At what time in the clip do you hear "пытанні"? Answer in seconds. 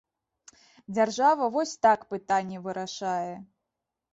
2.15-2.57